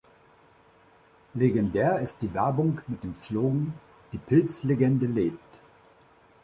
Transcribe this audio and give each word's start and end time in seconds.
Legendär 1.35 1.99
ist 1.99 2.23
die 2.23 2.33
Werbung 2.33 2.81
mit 2.87 3.03
dem 3.03 3.13
Slogan 3.15 3.75
„Die 4.11 4.17
Pils-Legende 4.17 5.05
lebt“. 5.05 5.59